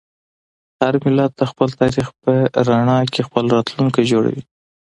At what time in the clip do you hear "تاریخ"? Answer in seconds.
1.81-2.07